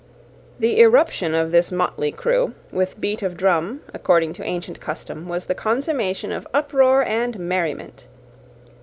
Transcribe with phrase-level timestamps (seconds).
[0.57, 5.45] The irruption of this motley crew, with beat of drum, according to ancient custom, was
[5.45, 8.07] the consummation of uproar and merriment.